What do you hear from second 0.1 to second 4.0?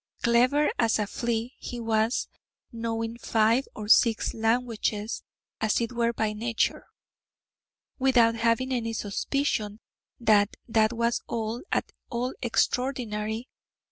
Clever as a flea he was, knowing five or